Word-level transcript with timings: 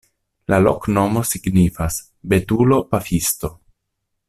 La 0.53 0.57
loknomo 0.67 1.21
signifas: 1.31 1.99
betulo-pafisto. 2.33 3.55